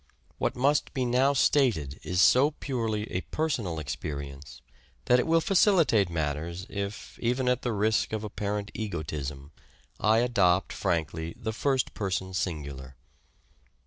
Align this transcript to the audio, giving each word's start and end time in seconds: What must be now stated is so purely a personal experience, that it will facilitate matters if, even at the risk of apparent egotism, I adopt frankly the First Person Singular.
What 0.39 0.55
must 0.55 0.95
be 0.95 1.05
now 1.05 1.33
stated 1.33 1.99
is 2.01 2.21
so 2.23 2.49
purely 2.49 3.03
a 3.11 3.21
personal 3.21 3.77
experience, 3.77 4.63
that 5.05 5.19
it 5.19 5.27
will 5.27 5.39
facilitate 5.41 6.09
matters 6.09 6.65
if, 6.71 7.19
even 7.19 7.47
at 7.47 7.61
the 7.61 7.71
risk 7.71 8.11
of 8.11 8.23
apparent 8.23 8.71
egotism, 8.73 9.51
I 9.99 10.17
adopt 10.17 10.73
frankly 10.73 11.35
the 11.37 11.53
First 11.53 11.93
Person 11.93 12.33
Singular. 12.33 12.95